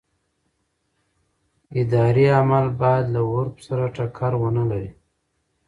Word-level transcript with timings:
اداري 1.81 2.25
عمل 2.39 2.65
باید 2.81 3.05
له 3.13 3.21
عرف 3.35 3.55
سره 3.67 3.83
ټکر 3.95 4.31
ونه 4.41 4.63
لري. 4.71 4.91